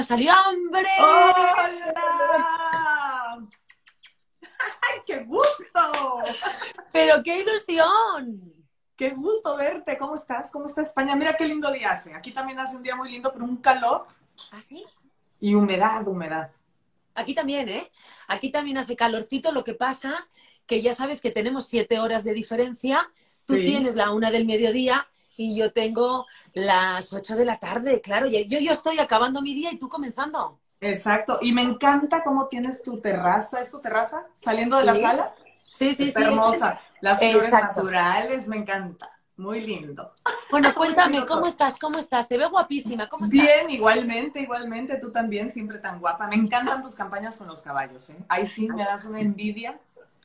[0.00, 0.88] ¡Salió hambre!
[0.98, 1.74] ¡Hola!
[4.80, 6.22] ¡Ay, qué gusto!
[6.92, 8.54] ¡Pero qué ilusión!
[8.96, 9.98] ¡Qué gusto verte!
[9.98, 10.50] ¿Cómo estás?
[10.50, 11.14] ¿Cómo está España?
[11.14, 12.14] Mira qué lindo día hace.
[12.14, 14.06] Aquí también hace un día muy lindo, pero un calor.
[14.50, 14.84] ¿Ah, sí?
[15.40, 16.50] Y humedad, humedad.
[17.14, 17.90] Aquí también, ¿eh?
[18.28, 20.26] Aquí también hace calorcito, lo que pasa
[20.66, 23.10] que ya sabes que tenemos siete horas de diferencia.
[23.44, 23.64] Tú Sí.
[23.66, 25.06] tienes la una del mediodía
[25.36, 28.26] y yo tengo las ocho de la tarde, claro.
[28.26, 30.58] Yo, yo estoy acabando mi día y tú comenzando.
[30.80, 31.38] Exacto.
[31.40, 33.60] Y me encanta cómo tienes tu terraza.
[33.60, 34.26] ¿Es tu terraza?
[34.38, 35.34] Saliendo de la sala.
[35.70, 36.26] Sí, sí, está sí.
[36.26, 36.80] hermosa.
[37.00, 37.82] Las flores Exacto.
[37.82, 39.10] naturales, me encanta.
[39.36, 40.12] Muy lindo.
[40.50, 41.78] Bueno, cuéntame, ¿cómo estás?
[41.78, 42.28] ¿Cómo estás?
[42.28, 43.08] Te veo guapísima.
[43.08, 43.40] ¿Cómo estás?
[43.40, 44.96] Bien, igualmente, igualmente.
[44.98, 46.26] Tú también, siempre tan guapa.
[46.26, 48.16] Me encantan tus campañas con los caballos, ¿eh?
[48.28, 49.80] Ahí sí me das una envidia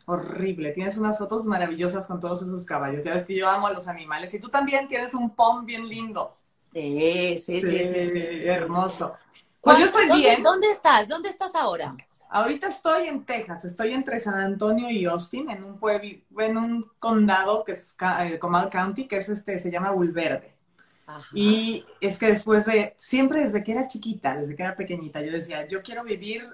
[0.08, 0.72] horrible.
[0.72, 3.04] Tienes unas fotos maravillosas con todos esos caballos.
[3.04, 4.34] Ya ves que yo amo a los animales.
[4.34, 6.34] Y tú también tienes un pom bien lindo.
[6.74, 9.14] Sí, sí, sí, sí, sí, sí, hermoso.
[9.62, 10.44] Pues yo estoy ¿Dónde- bien.
[10.44, 11.08] ¿Dónde estás?
[11.08, 11.96] ¿Dónde estás ahora?
[12.30, 16.92] Ahorita estoy en Texas, estoy entre San Antonio y Austin, en un pueblo, en un
[17.00, 20.54] condado que es eh, Comal County, que es este, se llama Bulverde.
[21.06, 21.26] Ajá.
[21.34, 25.32] Y es que después de, siempre desde que era chiquita, desde que era pequeñita, yo
[25.32, 26.50] decía, yo quiero vivir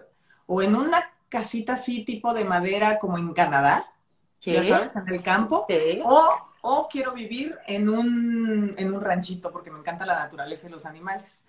[0.45, 3.91] o en una casita así tipo de madera como en Canadá,
[4.39, 5.99] ya sabes, en el campo, sí.
[6.05, 6.29] o,
[6.61, 10.85] o quiero vivir en un, en un ranchito porque me encanta la naturaleza y los
[10.85, 11.43] animales.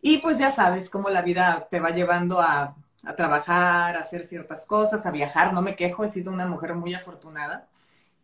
[0.00, 4.26] Y pues ya sabes cómo la vida te va llevando a, a trabajar, a hacer
[4.26, 5.52] ciertas cosas, a viajar.
[5.52, 7.68] No me quejo, he sido una mujer muy afortunada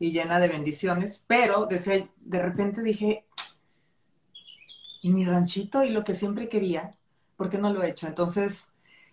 [0.01, 3.25] y llena de bendiciones, pero decía, de repente dije,
[5.01, 6.91] ¿y mi ranchito y lo que siempre quería?
[7.37, 8.09] ¿Por qué no lo he hecho?
[8.09, 8.67] Entonces,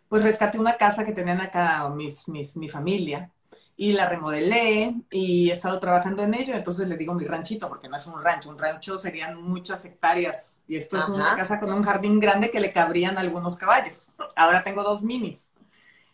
[0.09, 3.31] pues rescaté una casa que tenían acá mis, mis, mi familia
[3.77, 7.89] y la remodelé y he estado trabajando en ello, entonces le digo mi ranchito, porque
[7.89, 11.73] no es un rancho, un rancho serían muchas hectáreas y esto es una casa con
[11.73, 14.13] un jardín grande que le cabrían algunos caballos.
[14.35, 15.49] Ahora tengo dos minis.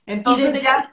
[0.07, 0.91] Entonces desde ya,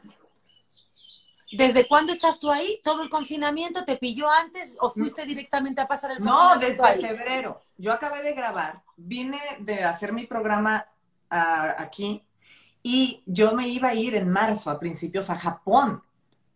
[1.50, 2.78] ¿Desde cuándo estás tú ahí?
[2.84, 7.00] ¿Todo el confinamiento te pilló antes o fuiste directamente a pasar el no, desde ahí?
[7.00, 7.62] febrero.
[7.78, 10.86] Yo acabé de grabar, vine de hacer mi programa
[11.30, 12.27] ah, aquí
[12.90, 16.02] y yo me iba a ir en marzo, a principios, a Japón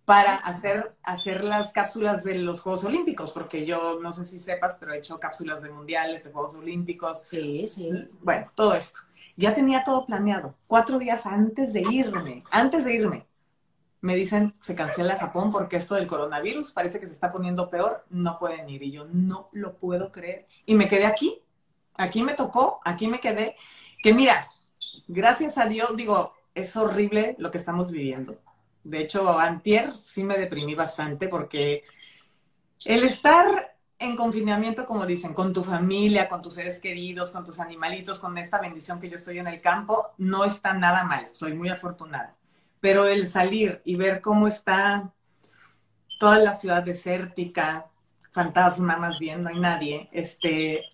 [0.07, 4.77] para hacer, hacer las cápsulas de los Juegos Olímpicos, porque yo no sé si sepas,
[4.81, 7.91] pero he hecho cápsulas de mundiales, de Juegos Olímpicos, Sí, sí.
[8.23, 9.01] bueno, todo esto.
[9.37, 10.55] Ya tenía todo planeado.
[10.67, 13.27] Cuatro días antes de irme, antes de irme,
[14.01, 18.07] me dicen, se cancela Japón porque esto del coronavirus parece que se está poniendo peor,
[18.09, 18.83] no pueden ir.
[18.83, 20.47] Y yo no lo puedo creer.
[20.65, 21.43] Y me quedé aquí,
[21.99, 23.55] aquí me tocó, aquí me quedé.
[24.03, 24.49] Que mira,
[25.13, 28.39] gracias a Dios, digo, es horrible lo que estamos viviendo.
[28.83, 31.85] De hecho, antier sí me deprimí bastante porque
[32.85, 37.61] el estar en confinamiento, como dicen, con tu familia, con tus seres queridos, con tus
[37.61, 41.55] animalitos, con esta bendición que yo estoy en el campo, no está nada mal, soy
[41.55, 42.35] muy afortunada.
[42.81, 45.13] Pero el salir y ver cómo está
[46.19, 47.87] toda la ciudad desértica,
[48.33, 50.85] fantasma más bien, no hay nadie, este,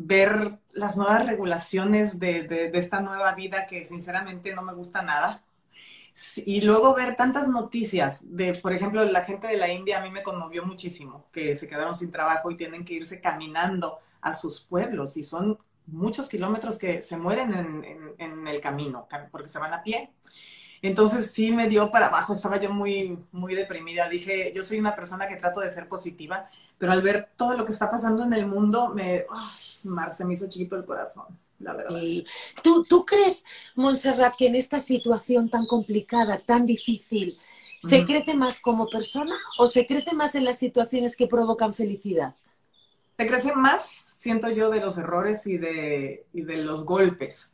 [0.00, 5.42] ver las nuevas regulaciones de, de, esta nueva vida que sinceramente no me gusta nada.
[6.36, 10.10] Y luego ver tantas noticias de, por ejemplo, la gente de la India a mí
[10.10, 14.60] me conmovió muchísimo, que se quedaron sin trabajo y tienen que irse caminando a sus
[14.60, 19.58] pueblos y son muchos kilómetros que se mueren en, en, en el camino porque se
[19.58, 20.12] van a pie.
[20.82, 24.08] Entonces sí me dio para abajo, estaba yo muy, muy deprimida.
[24.08, 27.64] Dije, yo soy una persona que trato de ser positiva, pero al ver todo lo
[27.66, 31.26] que está pasando en el mundo, me, ay, Mar, se me hizo chiquito el corazón,
[31.58, 32.04] la verdad.
[32.04, 32.24] Y
[32.62, 33.44] ¿tú, ¿Tú crees,
[33.74, 37.36] Montserrat, que en esta situación tan complicada, tan difícil,
[37.80, 38.04] se Ujú.
[38.04, 42.34] crece más como persona o se crece más en las situaciones que provocan felicidad?
[43.16, 47.52] Te crece más, siento yo, de los errores y de, y de los golpes.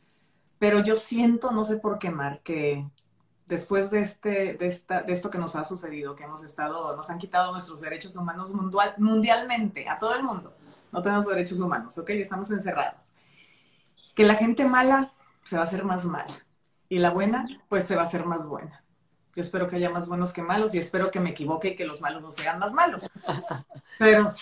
[0.59, 2.85] Pero yo siento, no sé por qué, Mar, que
[3.45, 7.09] después de, este, de, esta, de esto que nos ha sucedido, que hemos estado, nos
[7.09, 10.55] han quitado nuestros derechos humanos mundial, mundialmente, a todo el mundo.
[10.91, 12.09] No tenemos derechos humanos, ¿ok?
[12.11, 13.13] Estamos encerrados.
[14.13, 15.11] Que la gente mala
[15.43, 16.45] se va a hacer más mala
[16.89, 18.83] y la buena, pues se va a hacer más buena.
[19.35, 21.85] Yo espero que haya más buenos que malos y espero que me equivoque y que
[21.85, 23.09] los malos no sean más malos.
[23.99, 24.33] Pero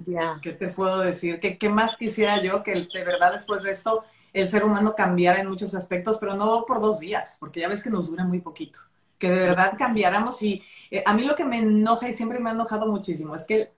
[0.00, 0.40] Ya.
[0.42, 1.38] ¿Qué te puedo decir?
[1.38, 5.40] ¿Qué, ¿Qué, más quisiera yo que de verdad después de esto el ser humano cambiara
[5.40, 8.40] en muchos aspectos, pero no por dos días, porque ya ves que nos dura muy
[8.40, 8.78] poquito?
[9.18, 12.50] Que de verdad cambiáramos y eh, a mí lo que me enoja y siempre me
[12.50, 13.72] ha enojado muchísimo es que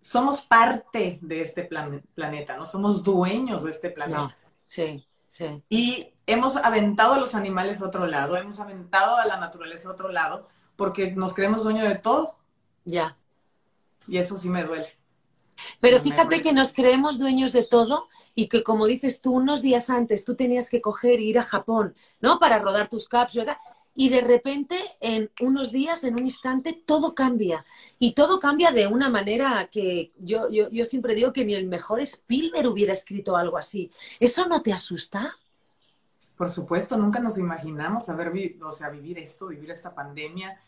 [0.00, 4.20] somos parte de este plan planeta, no somos dueños de este planeta.
[4.20, 4.32] No.
[4.64, 5.62] Sí, sí.
[5.68, 9.92] Y hemos aventado a los animales a otro lado, hemos aventado a la naturaleza a
[9.92, 12.36] otro lado, porque nos creemos dueños de todo.
[12.84, 13.16] Ya.
[14.08, 14.88] Y eso sí me duele.
[15.80, 19.62] Pero No fíjate que nos creemos dueños de todo y que, como dices tú, unos
[19.62, 22.38] días antes tú tenías que coger e ir a Japón, ¿no?
[22.38, 23.56] Para rodar tus cápsulas.
[23.94, 27.66] Y de repente, en unos días, en un instante, todo cambia.
[27.98, 31.66] Y todo cambia de una manera que yo, yo, yo siempre digo que ni el
[31.66, 33.90] mejor Spielberg hubiera escrito algo así.
[34.18, 35.36] ¿Eso no te asusta?
[36.36, 38.32] Por supuesto, nunca nos imaginamos haber
[38.62, 40.58] o sea, vivir esto, vivir esta pandemia.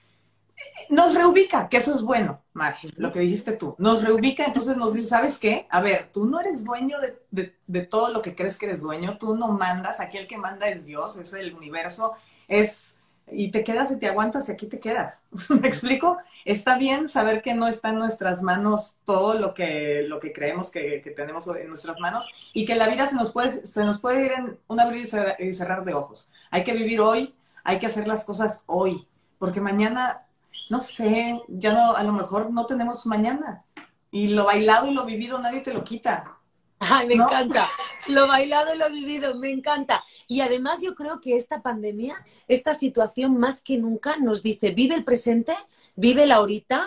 [0.91, 3.75] Nos reubica, que eso es bueno, Mar, lo que dijiste tú.
[3.79, 5.67] Nos reubica, entonces nos dice, ¿sabes qué?
[5.71, 8.83] A ver, tú no eres dueño de, de- de todo lo que crees que eres
[8.83, 12.15] dueño, tú no mandas, aquí el que manda es Dios, es el universo,
[12.49, 12.97] es...
[13.33, 15.25] Y te quedas y te aguantas y aquí te quedas.
[15.49, 16.19] ¿Me explico?
[16.45, 20.71] Está bien saber que no está en nuestras manos todo lo que, lo que creemos
[20.71, 23.99] que, que tenemos en nuestras manos y que la vida se nos puede, se nos
[23.99, 25.09] puede ir en un abrir
[25.39, 26.31] y cerrar de ojos.
[26.51, 27.35] Hay que vivir hoy,
[27.65, 29.09] hay que hacer las cosas hoy,
[29.39, 30.24] porque mañana,
[30.69, 33.65] no sé, ya no, a lo mejor no tenemos mañana.
[34.11, 36.39] Y lo bailado y lo vivido nadie te lo quita.
[36.79, 37.25] Ay, me ¿No?
[37.25, 37.67] encanta.
[38.09, 40.05] Lo bailado y lo vivido, me encanta.
[40.29, 42.15] Y además yo creo que esta pandemia,
[42.49, 45.55] esta situación más que nunca nos dice, vive el presente,
[45.97, 46.87] vive la ahorita,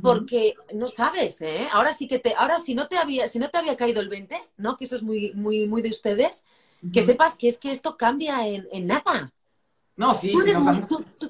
[0.00, 1.68] porque no sabes, ¿eh?
[1.72, 4.08] Ahora sí que te, ahora si no te había, si no te había caído el
[4.08, 4.76] 20, ¿no?
[4.76, 6.44] Que eso es muy, muy, muy de ustedes,
[6.92, 9.32] que sepas que es que esto cambia en, en nada.
[9.98, 10.80] No, sí, ¿Tú, eres muy-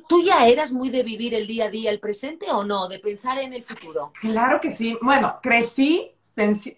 [0.08, 2.86] tú- ya eras muy de vivir el día a día, el presente o no?
[2.86, 4.12] De pensar en el futuro.
[4.20, 4.96] Claro que sí.
[5.00, 6.12] Bueno, crecí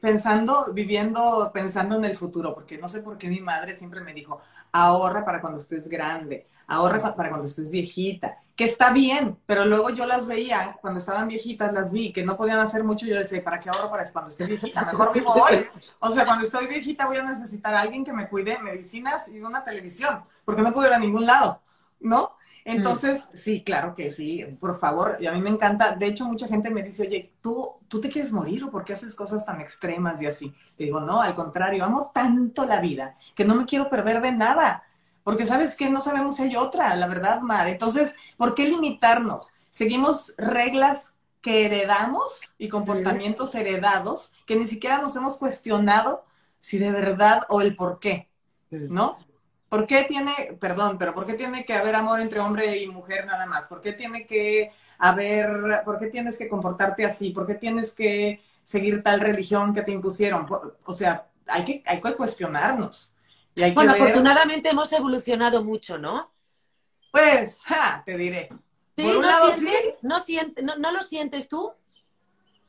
[0.00, 4.14] pensando, viviendo, pensando en el futuro, porque no sé por qué mi madre siempre me
[4.14, 4.40] dijo,
[4.72, 9.66] ahorra para cuando estés grande, ahorra pa- para cuando estés viejita, que está bien, pero
[9.66, 13.16] luego yo las veía, cuando estaban viejitas las vi, que no podían hacer mucho, yo
[13.18, 14.84] decía, ¿para qué ahorro para cuando esté viejita?
[14.86, 15.66] Mejor vivo hoy.
[15.98, 19.40] O sea, cuando estoy viejita voy a necesitar a alguien que me cuide medicinas y
[19.42, 21.60] una televisión, porque no puedo ir a ningún lado,
[22.00, 22.36] ¿no?
[22.64, 25.96] Entonces, sí, claro que sí, por favor, y a mí me encanta.
[25.96, 28.92] De hecho, mucha gente me dice, oye, ¿tú, ¿tú te quieres morir o por qué
[28.92, 30.54] haces cosas tan extremas y así?
[30.76, 34.32] Le digo, no, al contrario, amo tanto la vida que no me quiero perder de
[34.32, 34.84] nada,
[35.24, 37.68] porque sabes que no sabemos si hay otra, la verdad, Mar.
[37.68, 39.52] Entonces, ¿por qué limitarnos?
[39.70, 46.24] Seguimos reglas que heredamos y comportamientos heredados que ni siquiera nos hemos cuestionado
[46.58, 48.28] si de verdad o el por qué.
[48.70, 49.18] ¿no?
[49.70, 53.26] ¿Por qué tiene, perdón, pero por qué tiene que haber amor entre hombre y mujer
[53.26, 53.68] nada más?
[53.68, 57.30] ¿Por qué tiene que haber, por qué tienes que comportarte así?
[57.32, 60.46] ¿Por qué tienes que seguir tal religión que te impusieron?
[60.84, 63.14] O sea, hay que, hay que cuestionarnos.
[63.56, 66.32] Y hay que Bueno, ver, afortunadamente hemos evolucionado mucho, ¿no?
[67.10, 68.48] pues, ja, te diré.
[68.96, 69.74] Sí, Por un ¿no, lado, sientes?
[69.82, 69.94] sí.
[70.02, 71.72] ¿No, siente- no, no lo sientes tú?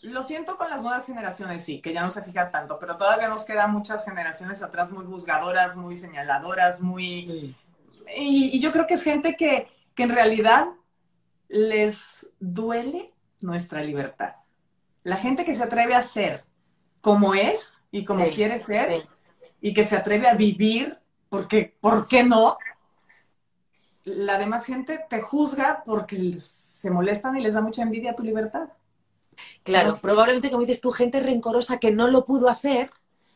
[0.01, 3.27] Lo siento con las nuevas generaciones, sí, que ya no se fija tanto, pero todavía
[3.27, 7.55] nos quedan muchas generaciones atrás muy juzgadoras, muy señaladoras, muy
[8.17, 10.67] Y, y yo creo que es gente que, que en realidad
[11.49, 12.01] les
[12.39, 14.35] duele nuestra libertad.
[15.03, 16.45] La gente que se atreve a ser
[17.01, 19.09] como es y como Sí, quiere ser sí.
[19.61, 20.99] y que se atreve a vivir,
[21.29, 22.57] porque, ¿por qué no?
[24.03, 28.21] La demás gente te juzga porque se molestan y les da mucha envidia a tu
[28.23, 28.69] libertad.
[29.63, 30.01] Claro, ¿no?
[30.01, 32.89] probablemente, como dices tú, gente rencorosa que no lo pudo hacer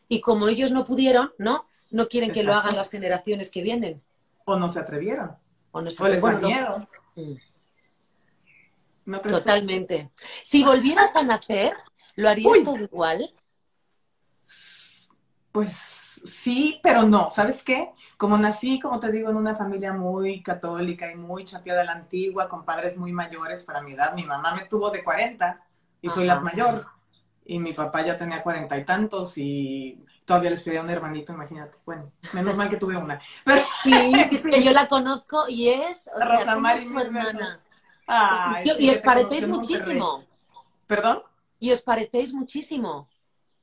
[0.08, 1.64] y como ellos no pudieron, ¿no?
[1.92, 4.02] No quieren que lo hagan las generaciones que vienen.
[4.46, 5.36] O no se atrevieron,
[5.72, 6.04] O no sé.
[6.04, 6.88] o les da no- miedo.
[7.16, 7.34] Mm,
[9.06, 9.22] ¿No?
[9.22, 10.12] Totalmente.
[10.44, 11.74] Si volvieras a nacer,
[12.16, 12.64] ¿lo harías Uy.
[12.64, 13.34] todo igual?
[15.52, 15.72] Pues
[16.26, 17.30] sí, pero no.
[17.30, 17.92] ¿Sabes qué?
[18.18, 21.92] Como nací, como te digo, en una familia muy católica y muy chapeada a la
[21.94, 25.62] antigua, con padres muy mayores para mi edad, mi mamá me tuvo de 40
[26.02, 26.36] y soy Ajá.
[26.36, 26.86] la mayor.
[27.48, 31.78] Y mi papá ya tenía cuarenta y tantos y todavía les pedía un hermanito, imagínate.
[31.86, 33.20] Bueno, menos mal que tuve una.
[33.44, 33.94] Pero, Sí,
[34.32, 37.02] es que yo la conozco y es, o sea, Rosa ¿cómo Mari, es tu mil
[37.06, 37.60] hermana?
[38.08, 40.24] ay, Yo- sí, y os parecéis muchísimo.
[40.88, 41.22] ¿Perdón?
[41.60, 43.10] Y os parecéis muchísimo.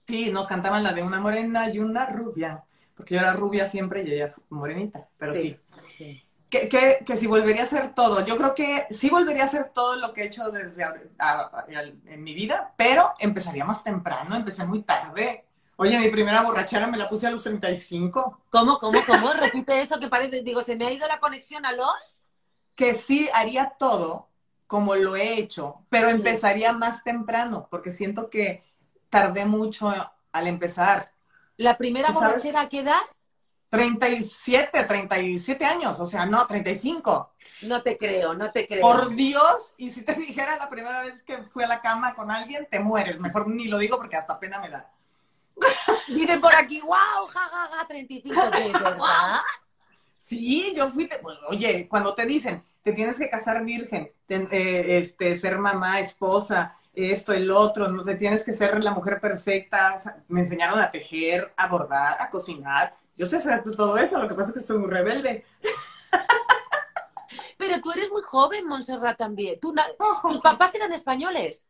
[0.07, 2.65] Sí, nos cantaban la de una morena y una rubia,
[2.97, 5.57] porque yo era rubia siempre y ella morenita, pero sí.
[5.89, 6.23] Sí.
[6.53, 9.71] Que, que, que si volvería a hacer todo, yo creo que sí volvería a hacer
[9.73, 11.67] todo lo que he hecho desde ahora- a- a-
[12.07, 15.47] en mi vida, pero empezaría más temprano, empecé muy tarde.
[15.77, 19.33] Oye, mi primera borrachera me la puse a los 35, ¿Cómo, cómo, cómo?
[19.41, 22.23] Repite eso que parece, digo, se me ha ido la conexión a los.
[22.77, 24.29] que sí haría todo
[24.67, 28.65] como lo he hecho, pero empezaría más temprano, porque siento que
[29.11, 29.93] tardé mucho
[30.33, 31.13] al empezar.
[31.57, 33.01] La primera borrachera, ¿a qué edad?
[33.73, 37.33] 37, 37 años, o sea, no, 35.
[37.63, 38.83] No te creo, no te creo.
[38.83, 42.31] Por Dios, y si te dijera la primera vez que fui a la cama con
[42.31, 43.19] alguien, te mueres.
[43.19, 44.91] Mejor ni lo digo porque hasta pena me da.
[46.09, 49.41] Dicen por aquí, wow, jajaja, 35, ¿de verdad?
[50.19, 54.99] Sí, yo fui, bueno, oye, cuando te dicen, te tienes que casar virgen, ten- eh,
[54.99, 59.97] este, ser mamá, esposa, esto, el otro, no te tienes que ser la mujer perfecta.
[60.29, 62.97] me enseñaron a tejer, a bordar, a cocinar.
[63.17, 65.45] Yo sé hacer todo eso, lo que pasa es que soy muy rebelde.
[67.59, 69.61] Pero tú eres muy joven, Montserrat, también.
[69.61, 69.75] ¿Tú,
[70.23, 71.67] ¿Tus papás eran españoles?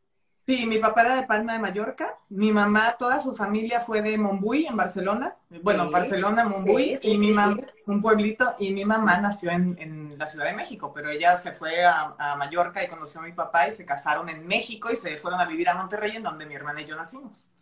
[0.46, 4.18] Sí, mi papá era de Palma de Mallorca, mi mamá, toda su familia fue de
[4.18, 5.36] Monbuy, en Barcelona.
[5.62, 7.56] Bueno, Barcelona, Monbuy, y mi mamá,
[7.86, 11.84] un pueblito, y mi mamá nació en, la Ciudad de México, pero ella se fue
[11.84, 15.16] a, a, Mallorca y conoció a mi papá y se casaron en México y se
[15.16, 17.52] fueron a vivir a Monterrey, en donde mi hermana y yo nacimos.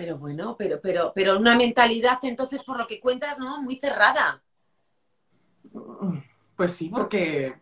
[0.00, 3.60] Pero bueno, pero, pero, pero una mentalidad entonces, por lo que cuentas, ¿no?
[3.60, 4.42] Muy cerrada.
[6.56, 7.54] Pues sí, porque...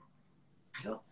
[0.71, 1.03] Claro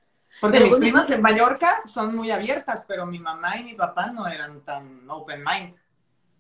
[0.40, 4.26] porque mis primas en Mallorca son muy abiertas, pero mi mamá y mi papá no
[4.26, 5.74] eran tan open mind.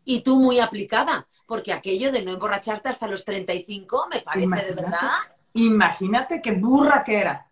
[0.04, 4.74] Y tú muy aplicada, porque aquello de no emborracharte hasta los 35 me parece de
[4.74, 5.10] verdad.
[5.54, 7.48] Imagínate qué burra que era.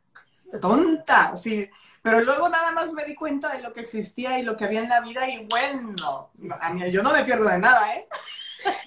[0.61, 1.69] Tonta, sí.
[2.05, 4.83] Pero luego nada más me di cuenta de lo que existía y lo que había
[4.83, 6.31] en la vida y bueno,
[6.61, 8.07] a mí, yo no me pierdo de nada, ¿eh?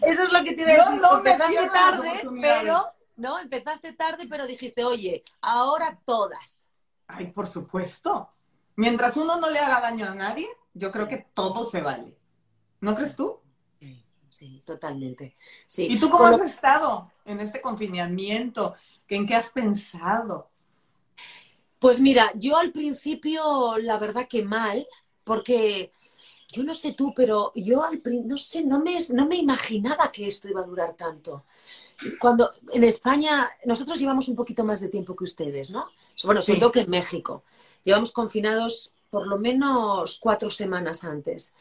[0.03, 1.01] Eso es lo que te iba a decir.
[1.01, 6.67] No empezaste tarde, pero, no, empezaste tarde, pero dijiste, oye, ahora todas.
[7.07, 8.29] Ay, por supuesto.
[8.75, 12.15] Mientras uno no le haga daño a nadie, yo creo que todo se vale.
[12.81, 13.39] ¿No crees tú?
[13.79, 15.35] Sí, sí, totalmente.
[15.65, 15.87] Sí.
[15.89, 18.75] ¿Y tú cómo has estado en este confinamiento?
[19.07, 20.51] ¿En qué has pensado?
[21.79, 24.87] Pues mira, yo al principio, la verdad que mal,
[25.23, 25.91] porque
[26.51, 30.27] yo no sé tú, pero yo al no sé, no me, no me imaginaba que
[30.27, 31.45] esto iba a durar tanto.
[32.19, 35.89] Cuando en España, nosotros llevamos un poquito más de tiempo que ustedes, ¿no?
[36.23, 37.43] Bueno, sobre todo que en México.
[37.83, 41.53] Llevamos confinados por lo menos cuatro semanas antes.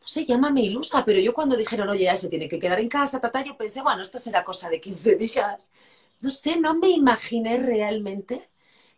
[0.00, 2.88] No sé, llámame ilusa, pero yo cuando dijeron, oye, ya se tiene que quedar en
[2.88, 5.72] casa, tata, yo pensé, bueno, esto será cosa de 15 días.
[6.22, 8.48] No sé, no me imaginé realmente.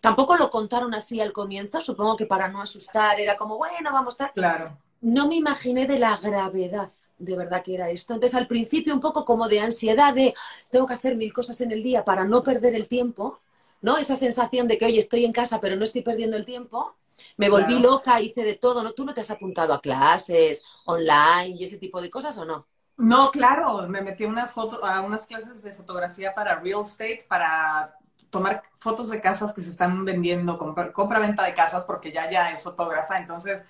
[0.01, 4.15] Tampoco lo contaron así al comienzo, supongo que para no asustar, era como, bueno, vamos
[4.15, 4.33] a estar.
[4.33, 4.79] Claro.
[5.03, 6.91] No me imaginé de la gravedad
[7.21, 8.15] de verdad que era esto.
[8.15, 10.35] Entonces, al principio un poco como de ansiedad de
[10.71, 13.39] tengo que hacer mil cosas en el día para no perder el tiempo,
[13.83, 13.99] ¿no?
[13.99, 16.95] Esa sensación de que, oye, estoy en casa pero no estoy perdiendo el tiempo.
[17.37, 18.93] Me volví loca, hice de todo, ¿no?
[18.93, 22.67] ¿Tú no te has apuntado a clases online y ese tipo de cosas o no?
[22.97, 27.95] No, claro, me metí a unas, a unas clases de fotografía para real estate, para
[28.31, 30.59] tomar fotos de casas que se están vendiendo,
[30.93, 33.63] compra-venta de casas, porque ya ya es fotógrafa, entonces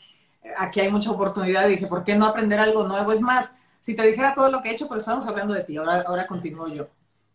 [0.56, 1.66] aquí hay mucha oportunidad.
[1.68, 3.12] Dije, ¿por qué no aprender algo nuevo?
[3.12, 5.76] Es más, si te dijera todo lo que he hecho, pero estamos hablando de ti,
[5.76, 6.88] ahora, ahora continúo yo.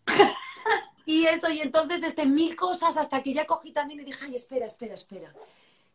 [1.05, 4.35] y eso, y entonces este, mil cosas hasta que ya cogí también y dije, ay,
[4.35, 5.33] espera, espera, espera.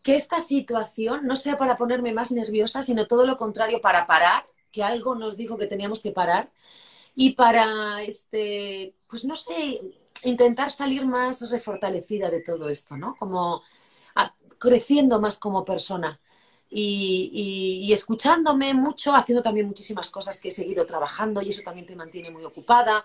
[0.02, 4.42] Que esta situación no sea para ponerme más nerviosa, sino todo lo contrario, para parar,
[4.72, 6.50] que algo nos dijo que teníamos que parar,
[7.14, 9.80] y para, este, pues no sé,
[10.24, 13.14] intentar salir más refortalecida de todo esto, ¿no?
[13.16, 13.62] Como
[14.58, 16.20] creciendo más como persona
[16.68, 21.96] y, escuchándome mucho, haciendo también muchísimas cosas que he seguido trabajando y eso también te
[21.96, 23.04] mantiene muy ocupada.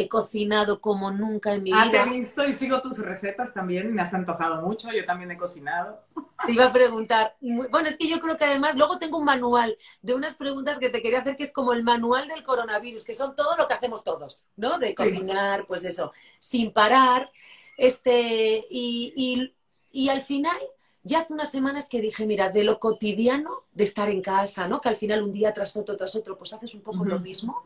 [0.00, 2.02] He cocinado como nunca en mi ah, vida.
[2.02, 5.32] Ah, te he visto y sigo tus recetas también, me has antojado mucho, yo también
[5.32, 6.04] he cocinado.
[6.46, 9.76] Te iba a preguntar, bueno, es que yo creo que además luego tengo un manual
[10.02, 13.12] de unas preguntas que te quería hacer, que es como el manual del coronavirus, que
[13.12, 14.78] son todo lo que hacemos todos, ¿no?
[14.78, 17.28] De cocinar, pues eso, sin parar,
[17.76, 19.52] este, y, y,
[19.90, 20.56] y al final
[21.04, 24.80] ya hace unas semanas que dije, mira, de lo cotidiano de estar en casa, ¿no?
[24.80, 27.62] Que al final un día tras otro, tras otro, pues haces un poco lo mismo.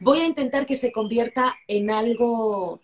[0.00, 2.80] Voy a intentar que se convierta en algo,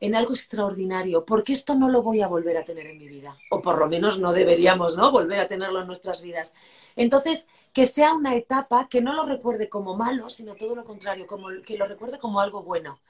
[0.00, 3.36] en algo extraordinario, porque esto no lo voy a volver a tener en mi vida,
[3.50, 5.10] o por lo menos no deberíamos, ¿no?
[5.12, 6.54] Volver a tenerlo en nuestras vidas.
[6.96, 11.26] Entonces, que sea una etapa que no lo recuerde como malo, sino todo lo contrario,
[11.26, 13.00] como que lo recuerde como algo bueno.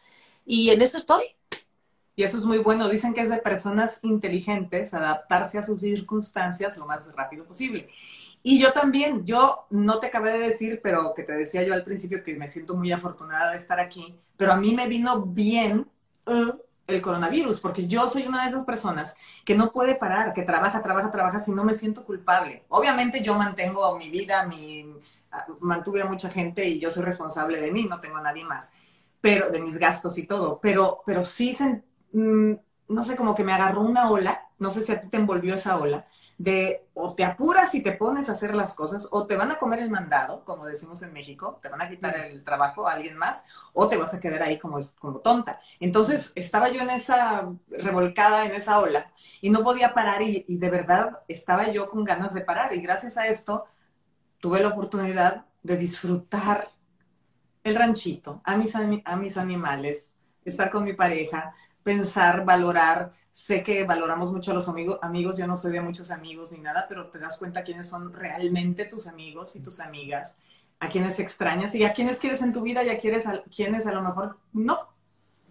[0.45, 1.23] Y en eso estoy.
[2.19, 2.89] Y eso es muy bueno.
[2.89, 7.89] Dicen que es de personas inteligentes adaptarse a sus circunstancias lo más rápido posible.
[8.43, 11.85] Y yo también, yo no te acabé de decir, pero que te decía yo al
[11.85, 15.87] principio que me siento muy afortunada de estar aquí, pero a mí me vino bien
[16.27, 16.59] uh,
[16.89, 20.83] el coronavirus, porque yo soy una de esas personas que no puede parar, que trabaja,
[20.83, 22.65] trabaja, trabaja, si no me siento culpable.
[22.69, 24.93] Obviamente yo mantengo mi vida, mi,
[25.31, 28.45] ah, mantuve a mucha gente y yo soy responsable de mí, no tengo a nadie
[28.45, 28.73] más,
[29.21, 31.55] pero de mis gastos y todo, pero, pero sí
[32.13, 32.55] Mm,
[32.89, 35.55] no sé, como que me agarró una ola, no sé si a ti te envolvió
[35.55, 36.07] esa ola,
[36.39, 39.59] de o te apuras y te pones a hacer las cosas, o te van a
[39.59, 43.17] comer el mandado, como decimos en México, te van a quitar el trabajo a alguien
[43.17, 45.61] más, o te vas a quedar ahí como, como tonta.
[45.81, 49.13] Entonces estaba yo en esa revolcada, en esa ola,
[49.43, 53.17] y no podía parar, y, de verdad estaba yo con ganas de parar, y gracias
[53.19, 53.67] a esto
[54.41, 56.71] tuve la oportunidad de disfrutar
[57.65, 61.53] el ranchito, a mis, a mis animales, estar con mi pareja,
[61.89, 63.13] pensar, valorar.
[63.33, 66.59] Sé que valoramos mucho a los amigos, amigos, yo no soy de muchos amigos ni
[66.59, 70.37] nada, pero te das cuenta quiénes son realmente tus amigos y tus amigas,
[70.81, 73.87] a quienes extrañas y a quienes quieres en tu vida y a quienes, a, quienes
[73.87, 74.77] a lo mejor no.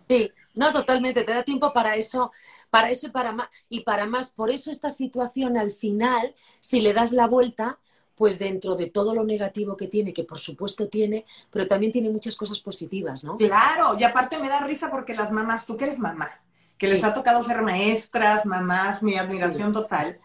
[0.08, 2.32] Sí, no, totalmente, te da tiempo para eso,
[2.70, 3.50] para eso y para más.
[3.68, 7.80] Y para más, por eso esta situación al final, si le das la vuelta,
[8.18, 12.10] pues dentro de todo lo negativo que tiene, que por supuesto tiene, pero también tiene
[12.10, 13.38] muchas cosas positivas, ¿no?
[13.38, 16.32] Claro, y aparte me da risa porque las mamás, tú que eres mamá,
[16.80, 20.20] que les ha tocado ser maestras, mamás, mi admiración total,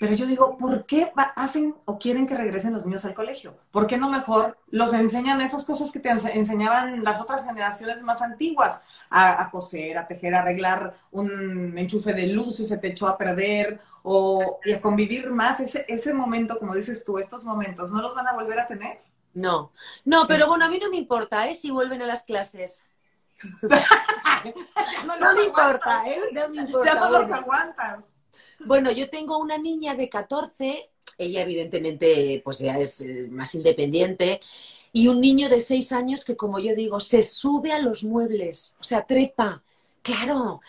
[0.00, 3.58] pero yo digo, ¿por qué hacen o quieren que regresen los niños al colegio?
[3.70, 8.22] ¿Por qué no mejor los enseñan esas cosas que te enseñaban las otras generaciones más
[8.22, 8.80] antiguas?
[9.10, 13.18] A, coser, a tejer, a arreglar un enchufe de luz y se te echó a
[13.18, 15.60] perder, o y a convivir más.
[15.60, 19.02] Ese, ese momento, como dices tú, estos momentos, ¿no los van a volver a tener?
[19.34, 19.70] No,
[20.06, 21.52] no, pero bueno, a mí no me importa, ¿eh?
[21.52, 22.86] Si vuelven a las clases.
[23.62, 26.20] no, me importa, ¿eh?
[26.32, 26.90] No me importa.
[26.90, 28.14] Ya no los aguantas.
[28.66, 34.38] Bueno, yo tengo una niña de 14, ella evidentemente pues ya es más independiente,
[34.92, 38.76] y un niño de 6 años que, como yo digo, se sube a los muebles,
[38.80, 39.62] o sea, trepa.
[40.02, 40.60] Claro,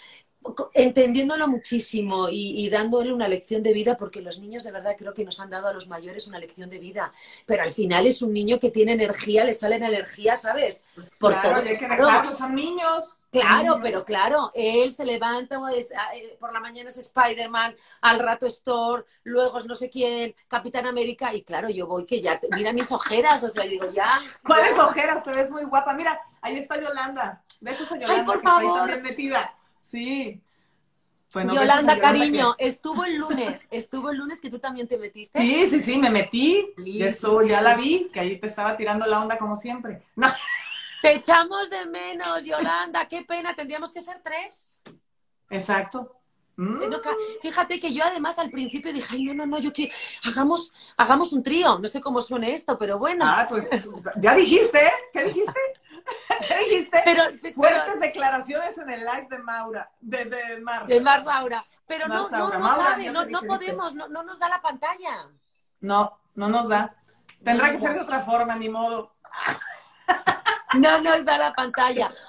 [0.74, 5.24] entendiéndolo muchísimo y, dándole una lección de vida, porque los niños de verdad creo que
[5.24, 7.12] nos han dado a los mayores una lección de vida,
[7.46, 10.84] pero al final es un niño que tiene energía, le sale energía, ¿sabes?
[10.96, 11.70] Pues por claro, todo.
[11.70, 13.22] hay que dejarlos, son niños.
[13.32, 18.46] Claro, pero claro, él se levanta, ah, eh, por la mañana es Spider-Man, al rato
[18.46, 22.40] es Thor, luego es no sé quién, Capitán América, y claro, yo voy que ya,
[22.56, 24.20] mira mis ojeras, o sea, digo, ya.
[24.44, 25.24] ¿Cuáles ojeras?
[25.24, 25.94] Te ves muy guapa.
[25.94, 27.44] Mira, ahí está Yolanda.
[27.60, 28.64] Besos a Yolanda, Ay, por que favor.
[28.64, 29.56] está también metida.
[29.82, 30.42] Sí.
[31.34, 35.40] Yolanda, cariño, estuvo el lunes, estuvo el lunes que tú también te metiste.
[35.42, 36.74] Sí, sí, sí, me metí.
[37.00, 40.04] eso ya la vi, que ahí te estaba tirando la onda como siempre.
[41.02, 44.82] Te echamos de menos, Yolanda, qué pena, tendríamos que ser tres.
[45.50, 46.21] Exacto.
[46.62, 46.80] Mm.
[47.42, 49.92] Fíjate que yo además al principio dije, ay, no, no, no, yo quiero,
[50.28, 53.26] hagamos, hagamos un trío, no sé cómo suene esto, pero bueno.
[53.28, 53.68] Ah, pues
[54.18, 54.80] ya dijiste,
[55.12, 55.60] ¿qué dijiste?
[56.70, 57.02] dijiste?
[57.04, 57.24] Pero,
[57.56, 60.86] Fuertes declaraciones en el live de Maura, de, de Mar.
[60.86, 61.66] De Mar Saura.
[61.88, 65.30] Pero no, no, no, no, podemos, no, no nos da la pantalla.
[65.80, 66.96] No, no nos da.
[67.44, 69.16] Tendrá que ser de otra forma, ni modo.
[70.74, 72.12] No nos da la pantalla.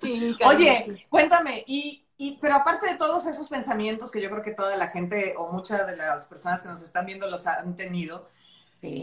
[0.00, 0.36] Sí.
[0.44, 4.76] Oye, cuéntame, y, y, pero aparte de todos esos pensamientos que yo creo que toda
[4.76, 8.28] la gente o muchas de las personas que nos están viendo los han tenido,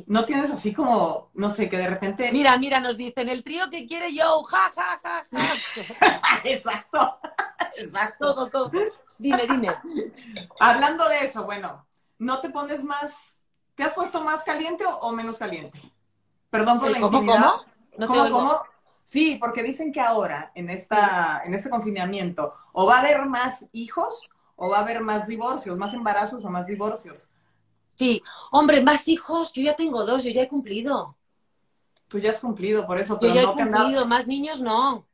[0.08, 2.30] no tienes así como, no sé, que de repente.
[2.32, 6.42] Mira, mira, nos dicen el trío que quiere yo, ja, ja, ja, ja.
[6.44, 7.20] Exacto.
[7.78, 8.50] Exacto.
[8.50, 8.72] Todo,
[9.18, 9.70] Dime, dime.
[10.60, 11.86] Hablando de eso, bueno,
[12.20, 13.38] ¿no te pones más,
[13.76, 15.82] te has puesto más caliente o, menos caliente?
[16.50, 17.52] Perdón por la ¿Cómo, intimidad.
[17.96, 18.08] ¿Cómo?
[18.08, 18.62] ¿Cómo, cómo?
[19.06, 23.64] Sí, porque dicen que ahora, en, esta, en este confinamiento, o va a haber más
[23.72, 27.28] hijos o va a haber más divorcios, más embarazos o más divorcios.
[27.96, 31.16] Sí, hombre, más hijos, yo ya tengo dos, yo ya he cumplido.
[32.08, 35.06] Tú ya has cumplido, por eso, pero yo ya no he cumplido, más niños no.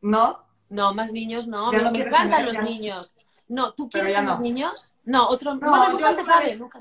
[0.00, 0.44] ¿No?
[0.68, 1.70] No, más niños no.
[1.72, 3.14] Me, encantan los niños.
[3.48, 4.96] No, ¿tú quieres tener niños?
[5.04, 5.54] No, otro.
[5.54, 6.80] No, nunca se sabe, nunca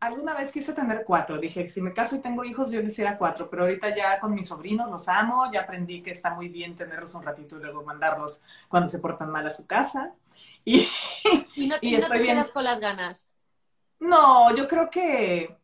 [0.00, 1.38] Alguna vez quise tener cuatro.
[1.38, 3.50] Dije que si me caso y tengo hijos, yo quisiera cuatro.
[3.50, 5.50] Pero ahorita ya con mis sobrinos los amo.
[5.52, 9.30] Ya aprendí que está muy bien tenerlos un ratito y luego mandarlos cuando se portan
[9.30, 10.14] mal a su casa.
[10.64, 10.88] Y,
[11.54, 13.28] y no, y no te quedas con las ganas.
[14.00, 15.56] No, yo creo que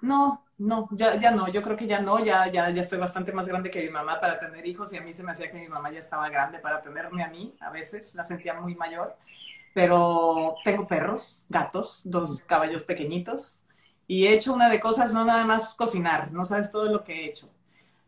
[0.00, 3.32] no, no, ya, ya no, yo creo que ya no, ya, ya, ya estoy bastante
[3.32, 5.58] más grande que mi mamá para tener hijos y a mí se me hacía que
[5.58, 9.16] mi mamá ya estaba grande para tenerme a mí, a veces la sentía muy mayor,
[9.74, 13.62] pero tengo perros, gatos, dos caballos pequeñitos
[14.06, 17.12] y he hecho una de cosas, no nada más cocinar, no sabes todo lo que
[17.12, 17.50] he hecho.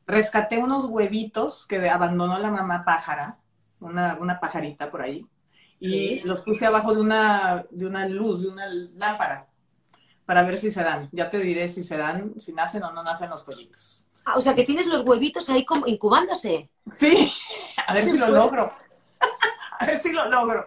[0.06, 3.38] Rescaté unos huevitos que abandonó la mamá pájara,
[3.80, 5.26] una, una pajarita por ahí,
[5.78, 9.48] y los puse abajo de una, de una luz, de una lámpara,
[10.24, 11.08] para ver si se dan.
[11.12, 14.06] Ya te diré si se dan, si nacen o no nacen los pollitos.
[14.24, 16.70] Ah, o sea, que tienes los huevitos ahí como incubándose.
[16.86, 17.30] Sí,
[17.86, 18.72] a ver si lo logro.
[19.78, 20.66] a ver si lo logro.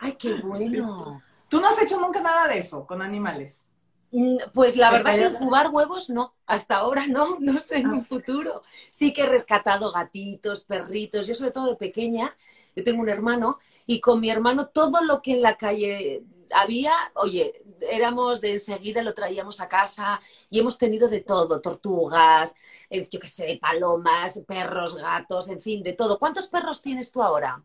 [0.00, 1.22] Ay, qué bueno.
[1.48, 3.66] ¿Tú no has hecho nunca nada de eso con animales?
[4.12, 8.00] Mm, pues la verdad que incubar huevos no, hasta ahora no, no sé en un
[8.00, 8.04] ah.
[8.04, 8.62] futuro.
[8.90, 12.34] Sí que he rescatado gatitos, perritos, yo sobre todo de pequeña
[12.76, 16.92] yo tengo un hermano y con mi hermano todo lo que en la calle había,
[17.14, 17.52] oye,
[17.90, 22.54] éramos de enseguida, lo traíamos a casa y hemos tenido de todo, tortugas,
[22.88, 26.18] eh, yo qué sé, palomas, perros, gatos, en fin, de todo.
[26.18, 27.62] ¿Cuántos perros tienes tú ahora?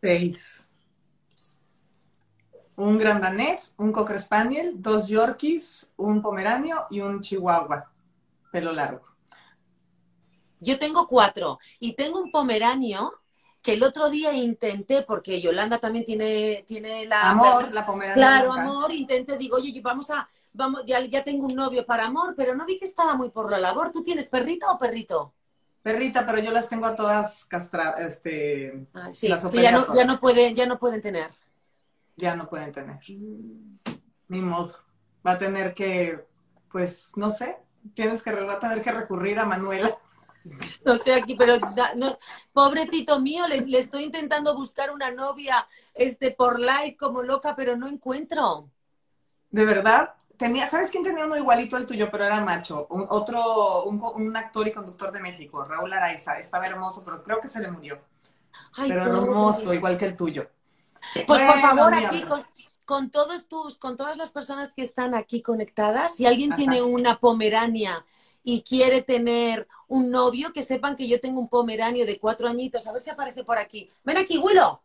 [0.00, 0.68] Seis.
[2.80, 7.90] Un gran danés, un cocker spaniel, dos yorkies, un pomeranio y un chihuahua,
[8.50, 9.02] pelo largo.
[10.60, 13.12] Yo tengo cuatro y tengo un pomeranio
[13.60, 17.32] que el otro día intenté, porque Yolanda también tiene, tiene la...
[17.32, 18.14] Amor, la pomerania.
[18.14, 22.32] Claro, amor, intenté, digo, oye, vamos a, vamos, ya, ya tengo un novio para amor,
[22.34, 23.92] pero no vi que estaba muy por la labor.
[23.92, 25.34] ¿Tú tienes perrita o perrito?
[25.82, 28.86] Perrita, pero yo las tengo a todas castradas, este...
[29.12, 31.30] Sí, que ya no, ya no pueden, ya no pueden tener.
[32.20, 32.98] Ya no pueden tener.
[34.28, 34.74] Ni modo.
[35.26, 36.26] Va a tener que,
[36.70, 37.56] pues, no sé,
[37.94, 39.96] tienes que, va a tener que recurrir a Manuela.
[40.86, 41.58] No sé aquí, pero
[41.96, 42.16] no,
[42.54, 47.54] pobre Tito mío, le, le, estoy intentando buscar una novia este, por live como loca,
[47.54, 48.70] pero no encuentro.
[49.50, 50.14] ¿De verdad?
[50.38, 52.86] Tenía, ¿Sabes quién tenía uno igualito al tuyo, pero era macho?
[52.88, 56.38] Un, otro, un, un, actor y conductor de México, Raúl Araiza.
[56.38, 58.00] Estaba hermoso, pero creo que se le murió.
[58.76, 60.48] Ay, pero hermoso, igual que el tuyo.
[61.14, 62.44] Pues bueno, por favor, aquí con,
[62.84, 66.58] con, todos tus, con todas las personas que están aquí conectadas, si alguien Ajá.
[66.58, 68.04] tiene una pomerania
[68.42, 72.86] y quiere tener un novio, que sepan que yo tengo un pomeranio de cuatro añitos.
[72.86, 73.90] A ver si aparece por aquí.
[74.04, 74.80] Ven aquí, Willow.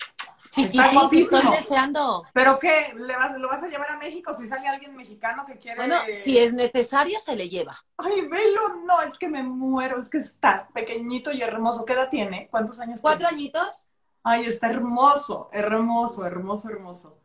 [0.49, 2.23] Chiquitín, que estoy deseando.
[2.33, 2.93] ¿Pero qué?
[2.95, 5.77] ¿Le vas, ¿Lo vas a llevar a México si sale alguien mexicano que quiere...?
[5.77, 7.77] Bueno, si es necesario, se le lleva.
[7.97, 11.83] Ay, velo, no, es que me muero, es que está pequeñito y hermoso.
[11.83, 12.47] ¿Qué edad tiene?
[12.49, 13.41] ¿Cuántos años ¿Cuatro tiene?
[13.41, 13.87] añitos?
[14.25, 17.17] Ay, está hermoso, hermoso, hermoso, hermoso.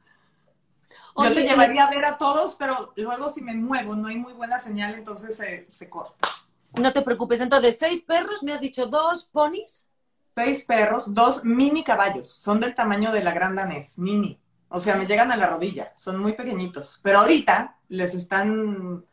[1.14, 4.18] Oye, Yo te llevaría a ver a todos, pero luego si me muevo, no hay
[4.18, 6.28] muy buena señal, entonces se, se corta.
[6.74, 7.40] No te preocupes.
[7.40, 9.88] Entonces, seis perros, me has dicho dos ponis.
[10.36, 12.28] Seis perros, dos mini caballos.
[12.28, 14.38] Son del tamaño de la gran danés, mini.
[14.68, 15.92] O sea, me llegan a la rodilla.
[15.96, 17.00] Son muy pequeñitos.
[17.02, 19.04] Pero ahorita les están,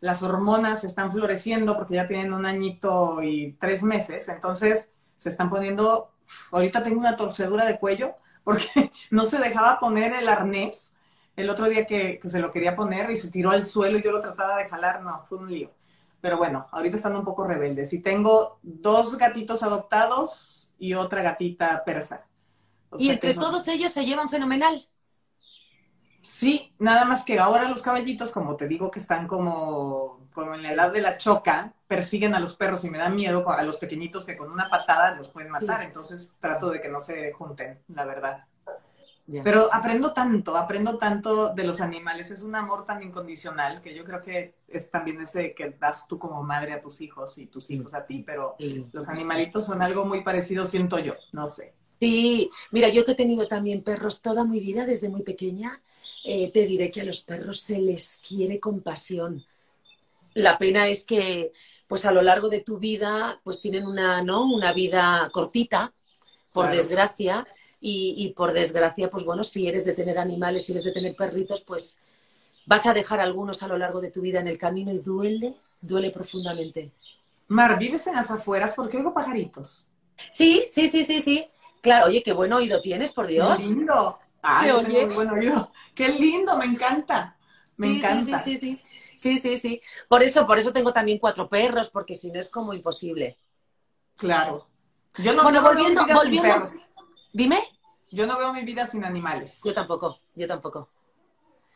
[0.00, 4.28] las hormonas están floreciendo porque ya tienen un añito y tres meses.
[4.28, 6.10] Entonces, se están poniendo,
[6.50, 10.92] ahorita tengo una torcedura de cuello porque no se dejaba poner el arnés.
[11.36, 14.02] El otro día que, que se lo quería poner y se tiró al suelo y
[14.02, 15.70] yo lo trataba de jalar, no, fue un lío.
[16.20, 17.92] Pero bueno, ahorita están un poco rebeldes.
[17.92, 22.26] Y tengo dos gatitos adoptados y otra gatita persa.
[22.90, 23.44] O y entre son...
[23.44, 24.88] todos ellos se llevan fenomenal.
[26.26, 30.62] Sí, nada más que ahora los caballitos, como te digo que están como, como en
[30.64, 33.76] la edad de la choca, persiguen a los perros y me da miedo a los
[33.76, 35.80] pequeñitos que con una patada los pueden matar.
[35.80, 35.86] Sí.
[35.86, 38.44] Entonces trato de que no se junten, la verdad.
[39.28, 39.44] Yeah.
[39.44, 42.32] Pero aprendo tanto, aprendo tanto de los animales.
[42.32, 46.18] Es un amor tan incondicional que yo creo que es también ese que das tú
[46.18, 48.90] como madre a tus hijos y tus hijos a ti, pero sí.
[48.92, 51.72] los animalitos son algo muy parecido, siento yo, no sé.
[52.00, 55.80] Sí, mira, yo que he tenido también perros toda mi vida, desde muy pequeña,
[56.28, 59.46] eh, te diré que a los perros se les quiere con pasión.
[60.34, 61.52] La pena es que,
[61.86, 64.44] pues a lo largo de tu vida, pues tienen una, ¿no?
[64.44, 65.92] Una vida cortita,
[66.52, 66.76] por claro.
[66.78, 67.46] desgracia
[67.80, 71.14] y, y, por desgracia, pues bueno, si eres de tener animales, si eres de tener
[71.14, 72.00] perritos, pues
[72.66, 75.54] vas a dejar algunos a lo largo de tu vida en el camino y duele,
[75.80, 76.90] duele profundamente.
[77.46, 78.74] Mar, ¿vives en las afueras?
[78.74, 79.86] Porque oigo pajaritos.
[80.30, 81.46] Sí, sí, sí, sí, sí.
[81.80, 83.60] Claro, oye, qué buen oído tienes, por Dios.
[83.60, 84.18] Qué lindo.
[84.48, 85.06] Ay, ¿Qué, oye?
[85.06, 85.72] Muy buen oído.
[85.94, 87.36] Qué lindo, me encanta.
[87.76, 88.44] Me sí, encanta.
[88.44, 88.80] Sí, sí,
[89.16, 89.56] sí, sí.
[89.56, 89.80] Sí.
[90.08, 93.38] Por eso, por eso tengo también cuatro perros, porque si no es como imposible.
[94.16, 94.66] Claro.
[95.18, 96.48] Yo no, bueno, volviendo, no volviendo.
[96.48, 96.76] perros.
[97.32, 97.60] Dime.
[98.12, 99.60] Yo no veo mi vida sin animales.
[99.64, 100.88] Yo tampoco, yo tampoco.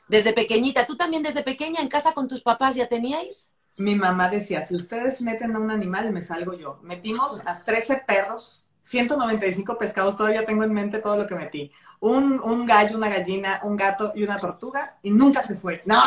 [0.09, 3.49] Desde pequeñita, ¿tú también desde pequeña en casa con tus papás ya teníais?
[3.77, 6.79] Mi mamá decía, si ustedes meten a un animal, me salgo yo.
[6.83, 11.73] Metimos a 13 perros, 195 pescados, todavía tengo en mente todo lo que metí.
[12.01, 15.83] Un, un gallo, una gallina, un gato y una tortuga, y nunca se fue.
[15.85, 16.03] No,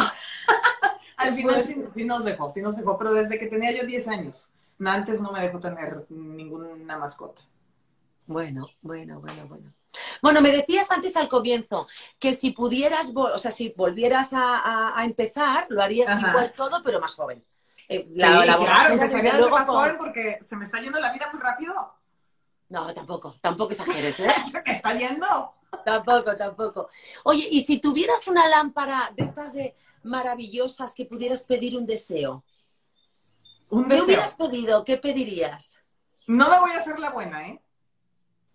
[1.17, 4.07] al final sí, sí, nos dejó, sí nos dejó, pero desde que tenía yo 10
[4.07, 4.53] años.
[4.79, 7.41] No, antes no me dejó tener ninguna mascota.
[8.25, 9.73] Bueno, bueno, bueno, bueno.
[10.21, 14.99] Bueno, me decías antes al comienzo que si pudieras, o sea, si volvieras a, a,
[14.99, 16.29] a empezar, lo harías Ajá.
[16.29, 17.43] igual todo, pero más joven.
[17.89, 19.75] Eh, la, sí, la claro, empezaría desde más con...
[19.75, 21.73] joven porque se me está yendo la vida muy rápido.
[22.73, 24.33] No, tampoco, tampoco exageres, ¿eh?
[24.65, 25.53] ¿Me está yendo?
[25.85, 26.89] Tampoco, tampoco.
[27.23, 32.43] Oye, y si tuvieras una lámpara de estas de maravillosas que pudieras pedir un deseo,
[33.69, 33.97] ¿Un deseo?
[33.97, 34.83] ¿qué hubieras pedido?
[34.83, 35.83] ¿Qué pedirías?
[36.25, 37.61] No me voy a hacer la buena, ¿eh?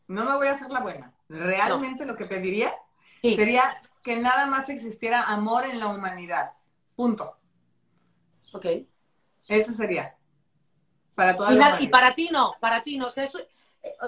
[0.09, 1.15] No me voy a hacer la buena.
[1.29, 2.15] Realmente no.
[2.15, 2.75] lo que pediría
[3.23, 3.37] sí.
[3.37, 6.55] sería que nada más existiera amor en la humanidad.
[6.97, 7.39] Punto.
[8.53, 8.67] Ok.
[9.47, 10.17] Eso sería.
[11.15, 13.07] Para toda y, la y para ti no, para ti no.
[13.07, 13.39] O sea, eso,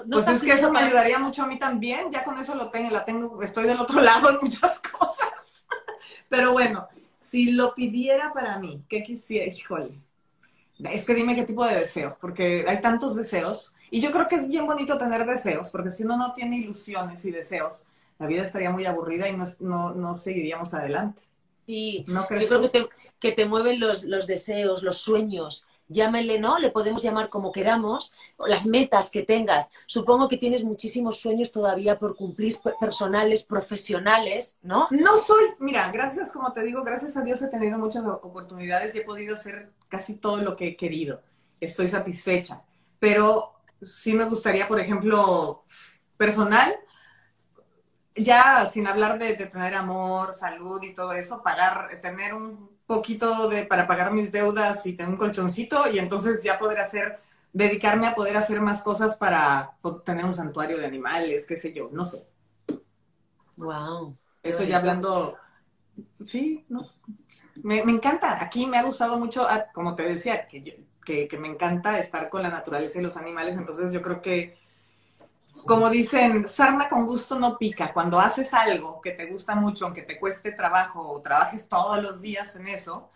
[0.05, 2.11] no pues es que eso me ayudaría mucho a mí también.
[2.11, 5.65] Ya con eso lo tengo, la tengo, estoy del otro lado en muchas cosas.
[6.29, 6.87] Pero bueno,
[7.19, 9.51] si lo pidiera para mí, ¿qué quisiera?
[9.51, 9.91] Híjole.
[10.79, 13.75] Es que dime qué tipo de deseo, porque hay tantos deseos.
[13.91, 17.23] Y yo creo que es bien bonito tener deseos, porque si uno no tiene ilusiones
[17.25, 17.85] y deseos,
[18.17, 21.21] la vida estaría muy aburrida y no, no, no seguiríamos adelante.
[21.67, 26.39] Sí, ¿No yo creo que te, que te, mueven los, los deseos, los sueños, llámele,
[26.39, 26.57] ¿no?
[26.57, 29.69] Le podemos llamar como queramos, las metas que tengas.
[29.85, 34.87] Supongo que tienes muchísimos sueños todavía por cumplir personales, profesionales, ¿no?
[34.91, 38.99] No soy, mira, gracias, como te digo, gracias a Dios he tenido muchas oportunidades y
[38.99, 41.21] he podido hacer casi todo lo que he querido.
[41.59, 42.63] Estoy satisfecha,
[42.99, 45.65] pero sí me gustaría, por ejemplo,
[46.17, 46.75] personal,
[48.15, 53.65] ya sin hablar de, tener amor, salud y todo eso, pagar, tener un poquito de
[53.65, 57.21] para pagar mis deudas y tener un colchoncito y entonces ya poder hacer,
[57.53, 61.89] dedicarme a poder hacer más cosas para tener un santuario de animales, qué sé yo,
[61.91, 62.25] no sé.
[63.55, 64.17] Wow.
[64.43, 65.37] Eso ya hablando,
[66.25, 66.93] sí, no sé.
[67.63, 68.43] me, encanta.
[68.43, 72.29] Aquí me ha gustado mucho, ah, como te decía, que, que, que me encanta estar
[72.29, 74.60] con la naturaleza y los animales, entonces yo creo que
[75.65, 77.93] como dicen, sarna con gusto no pica.
[77.93, 82.21] Cuando haces algo que te gusta mucho, aunque te cueste trabajo o trabajes todos los
[82.21, 83.09] días en eso,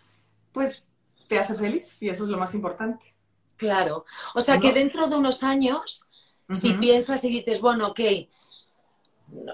[0.52, 0.86] pues
[1.28, 3.14] te hace feliz y eso es lo más importante.
[3.56, 4.04] Claro.
[4.34, 6.08] O sea que dentro de unos años,
[6.50, 8.00] si piensas y dices, bueno, ok,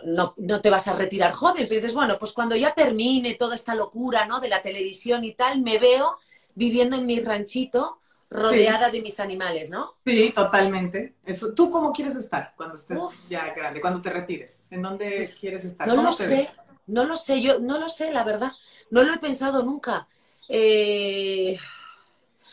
[0.04, 3.54] no, no, te vas a retirar joven, pero dices, bueno, pues cuando ya termine toda
[3.54, 4.40] esta locura, ¿no?
[4.40, 6.16] De la televisión y tal, me veo
[6.54, 8.01] viviendo en mi ranchito
[8.32, 9.96] rodeada de mis animales, ¿no?
[10.04, 11.16] Sí, totalmente.
[11.24, 14.66] Eso, ¿Tú cómo quieres estar cuando estés ya grande, cuando te retires?
[14.70, 15.86] ¿En dónde pues, quieres estar?
[15.86, 16.50] No lo sé,
[16.86, 18.52] no lo sé, yo no lo sé, la verdad.
[18.90, 20.08] No lo he pensado nunca.
[20.48, 21.58] Eh,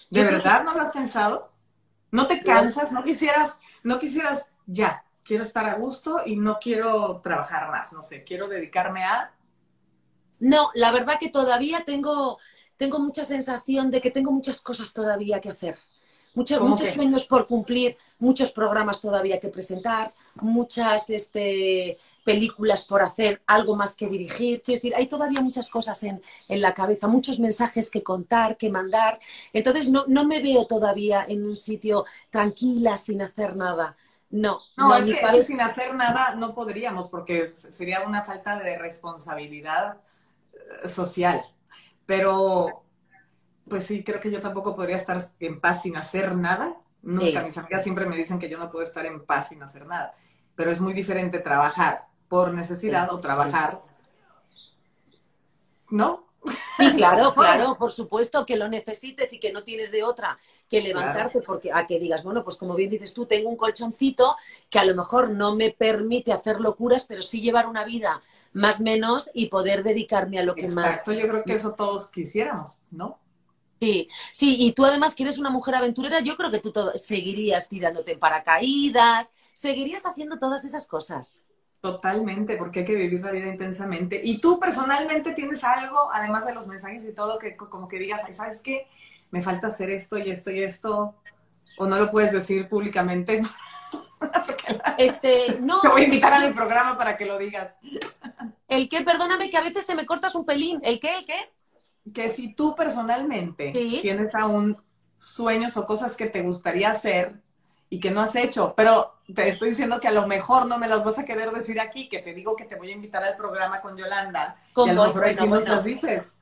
[0.09, 1.51] ¿De verdad no lo has pensado?
[2.11, 2.91] ¿No te cansas?
[2.91, 5.05] ¿No quisieras, no quisieras ya?
[5.23, 9.31] Quiero estar a gusto y no quiero trabajar más, no sé, quiero dedicarme a...
[10.39, 12.39] No, la verdad que todavía tengo,
[12.79, 15.77] tengo mucha sensación de que tengo muchas cosas todavía que hacer.
[16.33, 23.75] Muchos, sueños por cumplir, muchos programas todavía que presentar, muchas este, películas por hacer, algo
[23.75, 24.61] más que dirigir.
[24.61, 28.69] Quiero decir, hay todavía muchas cosas en, en la cabeza, muchos mensajes que contar, que
[28.69, 29.19] mandar.
[29.51, 33.97] Entonces, no, no, me veo todavía en un sitio tranquila, sin hacer nada.
[34.29, 39.97] No, no, es que sin hacer nada no podríamos, porque sería una falta de responsabilidad
[40.53, 41.43] eh, social.
[42.09, 42.85] Pero,
[43.69, 46.75] pues sí, creo que yo tampoco podría estar en paz sin hacer nada.
[47.03, 49.85] Nunca, mis amigas siempre me dicen que yo no puedo estar en paz sin hacer
[49.85, 50.15] nada.
[50.55, 53.77] Pero es muy diferente trabajar por necesidad o trabajar,
[55.91, 56.25] ¿no?
[56.79, 60.81] Sí, claro, claro, por supuesto que lo necesites y que no tienes de otra que
[60.81, 64.35] levantarte porque a que digas, bueno, pues como bien dices tú, tengo un colchoncito
[64.67, 68.19] que a lo mejor no me permite hacer locuras, pero sí llevar una vida
[68.53, 70.85] más menos y poder dedicarme a lo que más.
[70.85, 73.19] Exacto, yo creo que eso todos quisiéramos, ¿no?
[73.81, 77.69] Sí, sí, y tú además que eres una mujer aventurera, yo creo que tú seguirías
[77.69, 81.43] tirándote en paracaídas, seguirías haciendo todas esas cosas.
[81.81, 84.19] Totalmente, porque hay que vivir la vida intensamente.
[84.21, 88.23] Y tú personalmente tienes algo, además de los mensajes y todo, que como que digas,
[88.35, 88.87] ¿sabes qué?
[89.31, 91.15] Me falta hacer esto y esto y esto,
[91.77, 93.41] o no lo puedes decir públicamente.
[94.97, 95.81] este, no.
[95.81, 97.77] Te voy a invitar a mi programa para que lo digas.
[98.67, 99.01] ¿El qué?
[99.01, 100.79] Perdóname que a veces te me cortas un pelín.
[100.83, 101.15] ¿El qué?
[101.17, 101.51] ¿El qué?
[102.13, 104.77] Que si tú personalmente tienes aún
[105.17, 107.41] sueños o cosas que te gustaría hacer
[107.89, 110.87] y que no has hecho, pero te estoy diciendo que a lo mejor no me
[110.87, 113.35] las vas a querer decir aquí, que te digo que te voy a invitar al
[113.35, 114.57] programa con Yolanda.
[114.75, 116.35] y a lo mejor ahí las dices.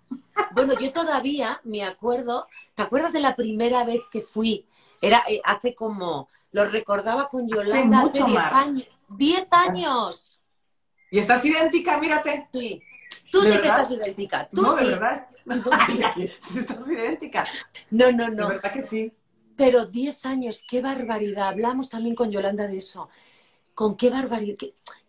[0.51, 4.65] Bueno, yo todavía me acuerdo, ¿te acuerdas de la primera vez que fui?
[5.01, 8.87] Era eh, hace como, lo recordaba con Yolanda hace 10 años.
[9.09, 10.41] ¡10 años!
[11.11, 12.47] Y estás idéntica, mírate.
[12.51, 12.81] Sí.
[13.31, 14.47] Tú sí que estás idéntica.
[14.49, 14.85] Tú no, sí.
[14.85, 15.27] de verdad.
[16.57, 17.45] estás idéntica.
[17.91, 18.47] No, no, no.
[18.47, 19.13] De verdad que sí.
[19.55, 21.49] Pero 10 años, qué barbaridad.
[21.49, 23.09] Hablamos también con Yolanda de eso.
[23.73, 24.57] Con qué barbaridad,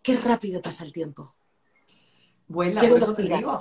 [0.01, 1.33] qué, rápido pasa el tiempo.
[2.47, 3.59] Vuela, por eso te digo.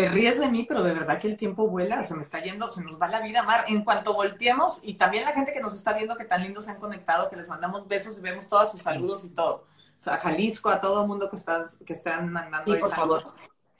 [0.00, 2.70] Te ríes de mí, pero de verdad que el tiempo vuela, se me está yendo,
[2.70, 3.64] se nos va la vida, Mar.
[3.68, 6.72] En cuanto volteemos, y también la gente que nos está viendo, que tan lindos se
[6.72, 9.64] han conectado, que les mandamos besos y vemos todos sus saludos y todo
[10.04, 12.72] a Jalisco, a todo el mundo que están, que están mandando.
[12.72, 13.22] Sí, por favor.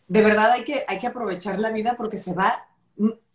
[0.08, 2.66] De verdad hay que, hay que aprovechar la vida porque se va.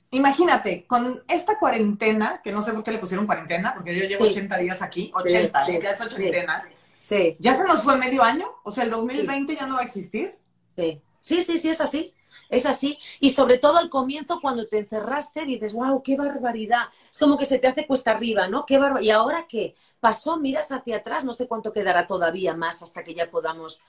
[0.09, 4.25] Imagínate, con esta cuarentena, que no sé por qué le pusieron cuarentena, porque yo llevo
[4.25, 6.63] 80 días aquí, 80, ya es ochentena.
[6.97, 7.37] Sí.
[7.39, 8.47] ¿Ya se nos fue medio año?
[8.63, 10.37] O sea, el 2020 ya no va a existir.
[10.75, 11.01] Sí.
[11.19, 12.13] Sí, sí, sí, es así.
[12.51, 12.99] Es así.
[13.21, 16.89] Y sobre todo al comienzo, cuando te encerraste, dices, wow, qué barbaridad.
[17.09, 18.65] Es como que se te hace cuesta arriba, ¿no?
[18.65, 19.73] Qué ¿Y ahora qué?
[20.01, 23.81] Pasó, miras hacia atrás, no sé cuánto quedará todavía más hasta que ya podamos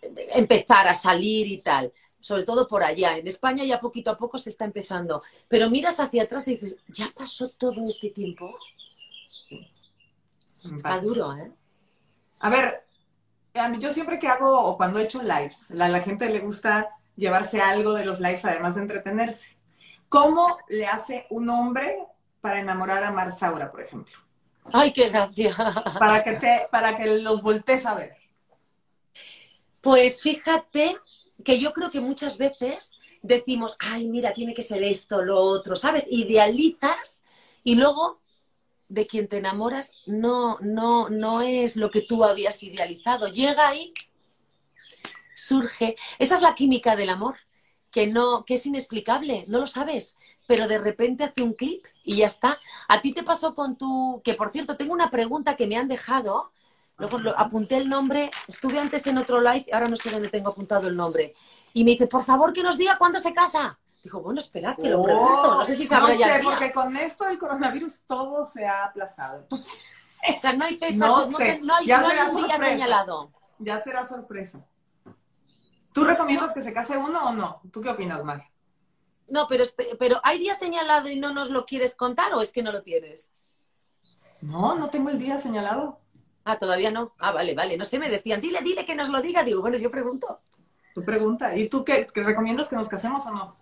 [0.00, 1.92] empezar a salir y tal.
[2.20, 3.16] Sobre todo por allá.
[3.16, 5.20] En España ya poquito a poco se está empezando.
[5.48, 8.56] Pero miras hacia atrás y dices, ¿ya pasó todo este tiempo?
[10.76, 11.50] Está duro, ¿eh?
[12.38, 12.86] A ver,
[13.54, 16.38] a mí yo siempre que hago o cuando he hecho lives, a la gente le
[16.38, 19.58] gusta llevarse algo de los lives, además de entretenerse.
[20.08, 21.98] ¿Cómo le hace un hombre
[22.40, 24.16] para enamorar a Mar Saura, por ejemplo?
[24.72, 25.54] Ay, qué gracia.
[25.98, 28.16] Para que, te, para que los voltees a ver.
[29.80, 30.96] Pues fíjate
[31.44, 35.76] que yo creo que muchas veces decimos, ay, mira, tiene que ser esto, lo otro,
[35.76, 36.06] ¿sabes?
[36.10, 37.22] Idealizas
[37.64, 38.18] y luego
[38.88, 43.28] de quien te enamoras no, no, no es lo que tú habías idealizado.
[43.28, 43.92] Llega ahí,
[45.38, 45.96] surge.
[46.18, 47.36] Esa es la química del amor,
[47.90, 52.16] que no, que es inexplicable, no lo sabes, pero de repente hace un clip y
[52.16, 52.58] ya está.
[52.88, 55.88] A ti te pasó con tu, que por cierto, tengo una pregunta que me han
[55.88, 56.52] dejado.
[56.98, 60.48] Luego lo, apunté el nombre, estuve antes en otro live, ahora no sé dónde tengo
[60.50, 61.32] apuntado el nombre.
[61.72, 63.78] Y me dice, por favor, que nos diga cuándo se casa.
[64.02, 65.54] Dijo, bueno, esperad, que lo pregunto.
[65.54, 66.38] No sé si sabrá no ya.
[66.38, 66.50] día.
[66.50, 69.38] porque con esto del coronavirus todo se ha aplazado.
[69.42, 69.72] Entonces,
[70.36, 71.44] O sea, no hay fecha, No no sé.
[71.44, 72.72] te- no hay, Ya no hay será un día sorpresa.
[72.72, 73.30] señalado.
[73.60, 74.66] ya será sorpresa.
[75.98, 77.60] ¿Tú recomiendas que se case uno o no?
[77.72, 78.44] ¿Tú qué opinas, Mar?
[79.26, 79.64] No, pero,
[79.98, 82.82] pero ¿hay día señalado y no nos lo quieres contar o es que no lo
[82.82, 83.32] tienes?
[84.40, 85.98] No, no tengo el día señalado.
[86.44, 87.14] Ah, todavía no.
[87.18, 87.76] Ah, vale, vale.
[87.76, 89.42] No sé, me decían, dile, dile que nos lo diga.
[89.42, 90.40] Digo, bueno, yo pregunto.
[90.94, 91.56] Tu pregunta.
[91.56, 93.56] ¿Y tú qué, qué recomiendas que nos casemos o no?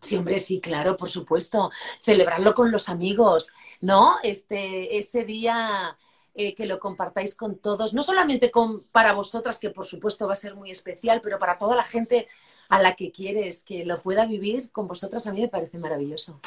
[0.00, 1.70] Sí, hombre, sí, claro, por supuesto.
[2.00, 4.16] Celebrarlo con los amigos, ¿no?
[4.22, 5.94] Este, ese día
[6.36, 10.34] eh, que lo compartáis con todos, no solamente con, para vosotras, que por supuesto va
[10.34, 12.28] a ser muy especial, pero para toda la gente
[12.68, 16.40] a la que quieres que lo pueda vivir con vosotras, a mí me parece maravilloso.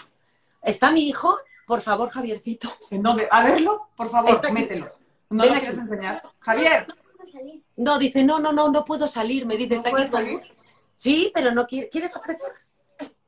[0.62, 1.38] ¿Está mi hijo?
[1.66, 2.70] Por favor, Javiercito.
[2.92, 3.28] ¿En dónde?
[3.32, 4.56] A verlo, por favor, Está aquí.
[4.56, 4.88] mételo.
[5.30, 5.66] ¿No Ven lo aquí.
[5.66, 6.24] quieres enseñar?
[6.40, 6.88] Javier,
[7.78, 9.46] No, dice, no, no, no, no puedo salir.
[9.46, 10.42] Me dice, ¿No está aquí puedes con- salir?
[10.98, 11.88] Sí, pero no quiere.
[11.90, 12.52] ¿Quieres aparecer?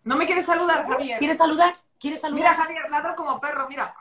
[0.04, 1.19] no me quieres saludar, Javier.
[1.19, 1.76] ¿Quieres saludar?
[2.00, 2.39] ¿Quieres saludar?
[2.43, 3.95] Mira, Javier, ladra como perro, mira.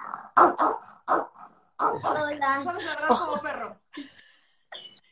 [1.81, 2.61] Hola.
[2.62, 3.81] ¿Sabes ladrar como perro?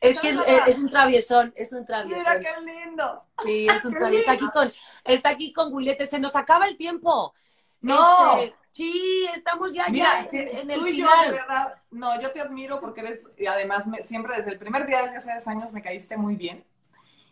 [0.01, 2.19] es que es, ¿sabes es un traviesón, es un traviesón.
[2.19, 3.23] Mira qué lindo.
[3.43, 4.19] Sí, es un Qué travieso.
[4.21, 6.05] Está aquí con, está aquí con Wilete.
[6.05, 7.33] Se nos acaba el tiempo.
[7.81, 8.37] No.
[8.37, 12.19] Este, sí, estamos ya, Mira, ya en, en el tú y yo, de verdad, no,
[12.21, 15.31] yo te admiro porque eres, y además, me- siempre desde el primer día, desde hace
[15.31, 16.65] 10 años, me caíste muy bien.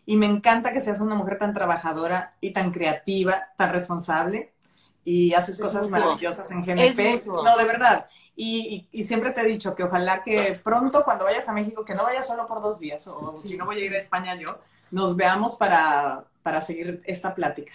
[0.04, 4.54] Y me encanta que seas una mujer tan trabajadora y tan creativa, tan responsable.
[5.10, 7.22] Y haces Es cosas maravillosas en GNP.
[7.26, 8.06] No, de verdad.
[8.36, 11.84] Y, y- y siempre te he dicho que ojalá que pronto, cuando vayas a México,
[11.84, 13.48] que no vayas solo por dos días, o Sí.
[13.48, 14.58] si no voy a ir a España yo,
[14.90, 17.72] nos veamos para, para seguir esta plática.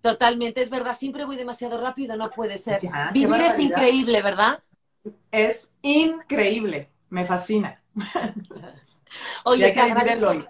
[0.00, 0.92] Totalmente, es verdad.
[0.92, 2.80] Siempre voy demasiado rápido, no puede ser.
[2.80, 4.62] Ya, Vivir es increíble, ¿verdad?
[5.30, 6.88] Es increíble.
[7.10, 7.78] Me fascina.
[9.44, 10.44] Oye, te agradezco,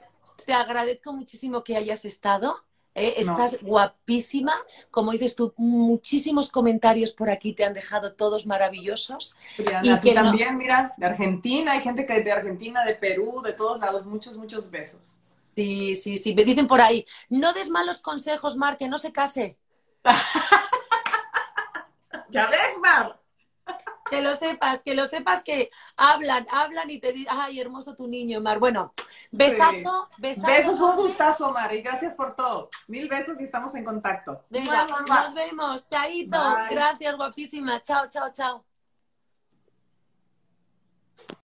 [0.44, 2.64] te agradezco muchísimo que hayas estado.
[2.98, 3.14] ¿Eh?
[3.24, 3.32] No.
[3.32, 4.54] Estás guapísima.
[4.90, 9.37] Como dices tú, muchísimos comentarios por aquí te han dejado todos maravillosos.
[9.56, 12.94] Briana, Y ti que no- también, mira, de Argentina, hay gente que de Argentina, de
[12.94, 15.18] Perú, de todos lados, muchos, muchos besos.
[15.56, 16.34] Sí, sí, sí.
[16.34, 19.56] Me dicen por ahí, no des malos consejos, Mar, que no se case.
[22.30, 23.17] ¿Ya ves, Mar?
[24.10, 28.06] Que lo sepas, que lo sepas que hablan, hablan y te dicen, ay, hermoso tu
[28.08, 28.58] niño, Mar.
[28.58, 28.94] Bueno,
[29.30, 30.46] besazo, besazo.
[30.46, 32.68] Besos, un gustazo, Mar, y gracias por todo.
[32.86, 34.44] Mil besos y estamos en contacto.
[34.50, 35.22] Venga, Mua, mua, mua.
[35.22, 35.84] nos vemos.
[35.88, 36.38] Chaito.
[36.40, 36.74] Bye.
[36.74, 37.82] Gracias, guapísima.
[37.82, 38.67] Chao, chao, chao.